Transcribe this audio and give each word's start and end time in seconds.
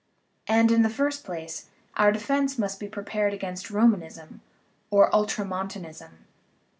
And, 0.47 0.71
in 0.71 0.81
the 0.81 0.89
first 0.89 1.23
place, 1.23 1.69
our 1.95 2.11
defence 2.11 2.57
must 2.57 2.79
be 2.79 2.87
prepared 2.87 3.35
against 3.35 3.69
Romanism 3.69 4.41
or 4.89 5.11
Ultramontan 5.13 5.85
ism. 5.87 6.25